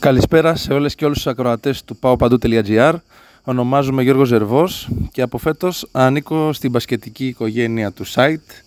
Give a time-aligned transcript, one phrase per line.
[0.00, 2.94] Καλησπέρα σε όλες και όλους τους ακροατές του paopandou.gr
[3.42, 8.62] Ονομάζομαι Γιώργος Ζερβός και από φέτος ανήκω στην μπασκετική οικογένεια του site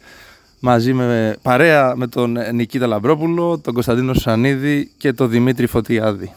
[0.59, 6.33] μαζί με παρέα με τον Νικήτα Λαμπρόπουλο, τον Κωνσταντίνο Σανίδη και τον Δημήτρη Φωτιάδη.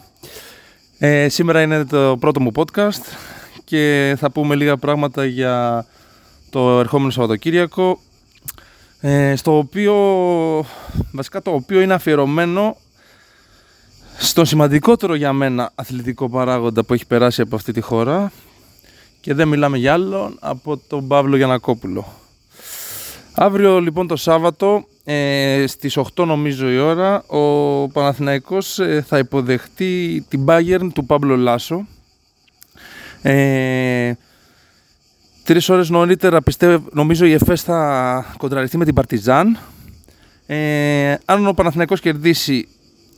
[0.97, 3.17] Ε, σήμερα είναι το πρώτο μου podcast
[3.63, 5.85] και θα πούμε λίγα πράγματα για
[6.49, 7.99] το ερχόμενο Σαββατοκύριακο
[9.01, 9.95] ε, στο οποίο,
[11.11, 12.77] βασικά το οποίο είναι αφιερωμένο
[14.37, 18.31] στον σημαντικότερο για μένα αθλητικό παράγοντα που έχει περάσει από αυτή τη χώρα
[19.21, 22.13] και δεν μιλάμε για άλλον από τον Παύλο Γιανακόπουλο.
[23.31, 30.25] Αύριο λοιπόν το Σάββατο ε, στις 8 νομίζω η ώρα ο Παναθηναϊκός ε, θα υποδεχτεί
[30.29, 31.87] την Bayern του Παύλο Λάσο
[33.21, 34.13] ε,
[35.43, 39.57] Τρεις ώρες νωρίτερα πιστεύω, νομίζω η ΕΦΕΣ θα κοντραριστεί με την Παρτιζάν
[40.45, 42.67] ε, αν ο Παναθηναϊκός κερδίσει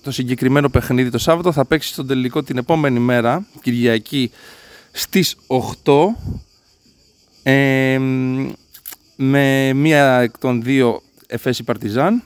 [0.03, 1.51] το συγκεκριμένο παιχνίδι το Σάββατο.
[1.51, 4.31] Θα παίξει στον τελικό την επόμενη μέρα, Κυριακή,
[4.91, 5.35] στις
[5.83, 5.93] 8
[7.43, 7.97] ε,
[9.15, 12.23] με μία εκ των δύο εφέση Παρτιζάν.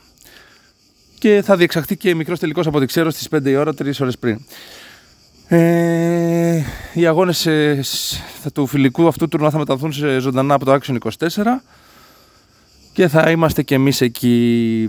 [1.20, 4.18] Και θα διεξαχθεί και μικρός τελικός από ό,τι ξέρω στις 5 η ώρα, 3 ώρες
[4.18, 4.40] πριν.
[5.48, 7.84] Ε, οι αγώνες ε,
[8.54, 11.44] του φιλικού αυτού τουρνουά θα μεταδοθούν σε ζωντανά από το Action 24
[12.94, 14.88] και θα είμαστε και εμείς εκεί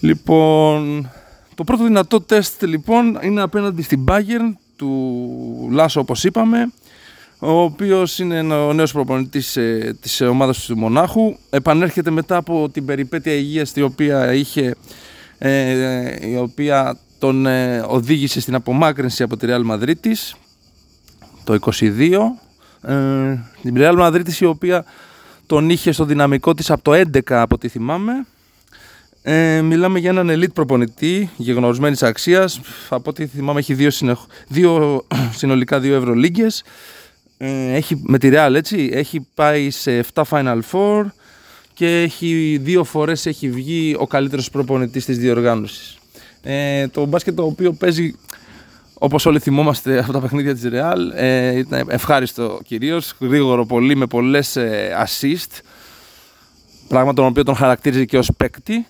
[0.00, 1.10] Λοιπόν,
[1.54, 6.72] το πρώτο δυνατό τεστ λοιπόν είναι απέναντι στην Bayern του Λάσο όπως είπαμε
[7.38, 11.36] ο οποίος είναι ο νέος προπονητής ε, της ομάδας του Μονάχου.
[11.50, 14.74] Επανέρχεται μετά από την περιπέτεια υγείας η οποία είχε
[15.38, 20.34] ε, η οποία τον ε, οδήγησε στην απομάκρυνση από τη Real Μαδρίτης
[21.44, 22.18] το 22
[22.82, 24.84] ε, την Real Madrid η οποία
[25.46, 28.26] τον είχε στο δυναμικό της από το 11 από ό,τι θυμάμαι
[29.22, 32.60] ε, μιλάμε για έναν elite προπονητή γεγνωρισμένης αξίας.
[32.88, 34.18] Από ό,τι θυμάμαι, έχει δύο, συνεχ...
[34.48, 35.04] δύο
[35.38, 36.62] συνολικά δύο Ευρωλίγκες.
[37.36, 38.90] Ε, έχει με τη Real έτσι.
[38.92, 41.04] Έχει πάει σε 7 Final Four
[41.74, 45.98] και έχει δύο φορές έχει βγει ο καλύτερος προπονητής της διοργάνωσης.
[46.42, 48.14] Ε, το μπάσκετ το οποίο παίζει
[48.94, 54.06] όπως όλοι θυμόμαστε από τα παιχνίδια της Real ε, ήταν ευχάριστο κυρίως, γρήγορο πολύ με
[54.06, 55.60] πολλές ε, assist
[56.88, 58.86] πράγμα τον οποίο τον χαρακτήριζε και ως παίκτη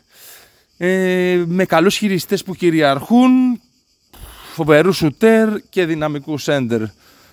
[0.79, 3.61] ε, με καλούς χειριστές που κυριαρχούν,
[4.55, 6.83] φοβερούς σουτέρ και δυναμικούς σέντερ.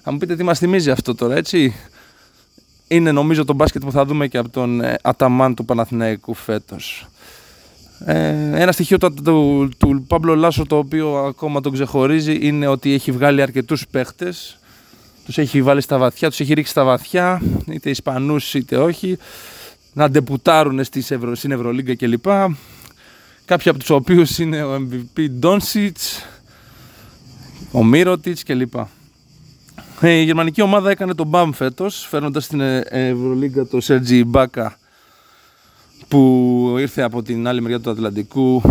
[0.04, 1.76] Θα μου πείτε τι μας θυμίζει αυτό τώρα, έτσι.
[2.88, 7.08] Είναι νομίζω το μπάσκετ που θα δούμε και από τον ε, Αταμάν του Παναθηναϊκού φέτος.
[8.06, 12.94] Ε, ένα στοιχείο του, του, του Παύλο Λάσο το οποίο ακόμα τον ξεχωρίζει είναι ότι
[12.94, 14.60] έχει βγάλει αρκετούς παίχτες
[15.26, 17.42] τους έχει βάλει στα βαθιά, τους έχει ρίξει στα βαθιά
[17.72, 19.18] είτε Ισπανούς είτε όχι
[19.94, 20.84] να ντεπουτάρουν
[21.34, 22.26] στην Ευρωλίγκα κλπ
[23.46, 25.92] κάποιοι από τους οποίους είναι ο MVP Doncic,
[27.72, 28.74] ο Μύρωτιτς κλπ.
[30.02, 34.78] Ε, η γερμανική ομάδα έκανε τον μπαμ φέτος, φέρνοντας στην ε, Ευρωλίγκα το Σέρτζι Μπάκα
[36.08, 38.62] που ήρθε από την άλλη μεριά του Ατλαντικού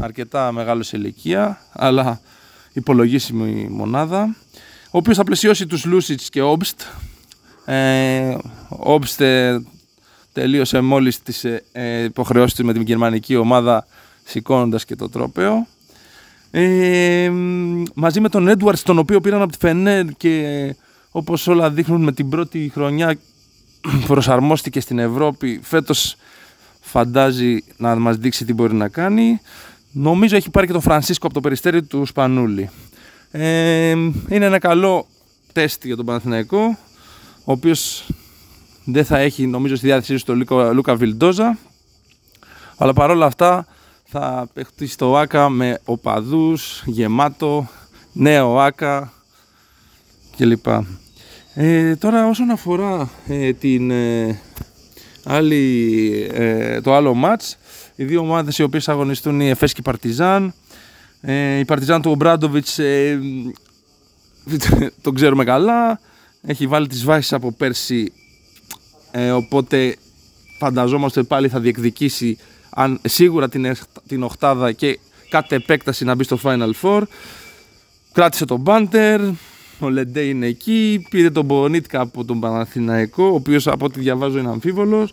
[0.00, 2.20] αρκετά μεγάλος σε ηλικία, αλλά
[2.72, 4.36] υπολογίσιμη μονάδα,
[4.84, 6.80] ο οποίος θα πλαισιώσει τους Λούσιτς και Όμπστ.
[7.64, 8.36] Ε,
[8.68, 9.64] Όμπστ ε,
[10.32, 13.86] τελείωσε μόλις τις ε, υποχρεώσεις του με την γερμανική ομάδα
[14.24, 15.66] σηκώνοντας και το τρόπεο.
[16.50, 17.30] Ε,
[17.94, 20.74] μαζί με τον Έντουαρτ, τον οποίο πήραν από τη Φενέρ και
[21.10, 23.18] όπως όλα δείχνουν με την πρώτη χρονιά
[24.06, 25.60] προσαρμόστηκε στην Ευρώπη.
[25.62, 26.16] Φέτος
[26.80, 29.40] φαντάζει να μας δείξει τι μπορεί να κάνει.
[29.92, 32.70] Νομίζω έχει πάρει και τον Φρανσίσκο από το περιστέρι του Σπανούλη.
[33.30, 33.90] Ε,
[34.28, 35.06] είναι ένα καλό
[35.52, 36.78] τεστ για τον Παναθηναϊκό,
[37.44, 38.06] ο οποίος
[38.84, 41.58] δεν θα έχει νομίζω στη διάθεσή του τον Λούκα Βιλντόζα,
[42.76, 43.66] αλλά παρόλα αυτά
[44.16, 47.68] θα παιχτεί στο ΆΚΑ με οπαδούς, γεμάτο,
[48.12, 49.12] νέο ΆΚΑ
[50.36, 50.66] κλπ.
[51.54, 54.40] Ε, τώρα όσον αφορά ε, την, ε,
[55.24, 57.56] άλλη, ε, το άλλο μάτς,
[57.94, 60.54] οι δύο ομάδες οι οποίες αγωνιστούν η Εφές και η Παρτιζάν.
[61.20, 62.78] Ε, η Παρτιζάν του Ομπράντοβιτς
[65.02, 66.00] τον ξέρουμε καλά,
[66.42, 68.12] έχει βάλει τις βάσεις από πέρσι,
[69.34, 69.96] οπότε
[70.58, 72.38] φανταζόμαστε πάλι θα διεκδικήσει
[72.74, 73.76] αν, σίγουρα την,
[74.06, 74.98] την οχτάδα και
[75.28, 77.02] κάτι επέκταση να μπει στο Final Four.
[78.12, 79.20] Κράτησε τον Μπάντερ,
[79.78, 84.38] ο Λεντέ είναι εκεί, πήρε τον Μπονίτκα από τον Παναθηναϊκό, ο οποίος από ό,τι διαβάζω
[84.38, 85.12] είναι αμφίβολος.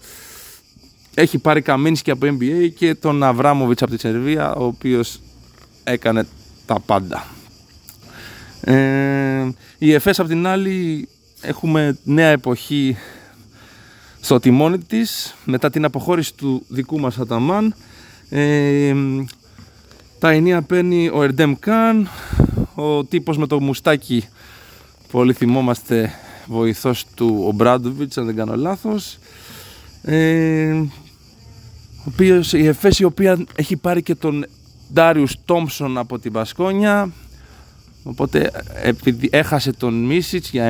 [1.14, 5.20] Έχει πάρει Καμίνσκι από NBA και τον Αβράμοβιτς από τη Σερβία, ο οποίος
[5.84, 6.28] έκανε
[6.66, 7.28] τα πάντα.
[8.62, 11.08] Ε, η ΕΦΕΣ από την άλλη
[11.42, 12.98] έχουμε νέα εποχή
[14.22, 17.76] στο τιμόνι της μετά την αποχώρηση του δικού μας Αταμάν
[18.30, 18.94] ε,
[20.20, 22.10] Τα ενία παίρνει ο Ερντέμ Καν,
[22.76, 24.28] ο τύπος με το μουστάκι
[25.12, 26.14] πολύ θυμόμαστε
[26.46, 29.18] βοηθός του ο Μπράντοβιτς αν δεν κάνω λάθος
[30.04, 30.72] ε,
[31.98, 34.46] ο οποίος, η Εφές η οποία έχει πάρει και τον
[34.94, 37.12] Ντάριους Τόμψον από την Πασκόνια
[38.04, 38.52] οπότε
[38.84, 40.66] επειδή έχασε τον Μίσιτς για